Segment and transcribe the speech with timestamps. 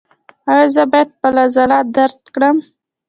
[0.51, 2.57] ایا زه باید خپل عضلات درد کړم؟